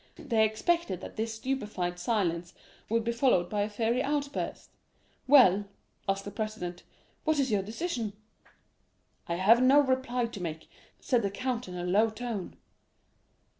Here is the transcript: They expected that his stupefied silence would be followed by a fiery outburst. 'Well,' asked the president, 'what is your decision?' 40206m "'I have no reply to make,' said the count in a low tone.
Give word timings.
They 0.17 0.43
expected 0.43 0.99
that 1.01 1.15
his 1.15 1.31
stupefied 1.35 1.99
silence 1.99 2.55
would 2.89 3.03
be 3.03 3.11
followed 3.11 3.51
by 3.51 3.61
a 3.61 3.69
fiery 3.69 4.01
outburst. 4.01 4.71
'Well,' 5.27 5.65
asked 6.09 6.25
the 6.25 6.31
president, 6.31 6.81
'what 7.23 7.37
is 7.37 7.51
your 7.51 7.61
decision?' 7.61 8.13
40206m 9.29 9.33
"'I 9.35 9.35
have 9.35 9.61
no 9.61 9.79
reply 9.81 10.25
to 10.25 10.41
make,' 10.41 10.69
said 10.99 11.21
the 11.21 11.29
count 11.29 11.67
in 11.67 11.75
a 11.75 11.83
low 11.85 12.09
tone. 12.09 12.55